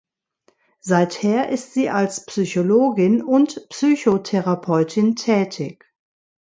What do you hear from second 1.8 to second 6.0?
als Psychologin und Psychotherapeutin tätig.